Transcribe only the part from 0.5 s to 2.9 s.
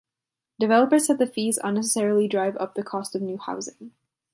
Developers said the fees unnecessarily drive up the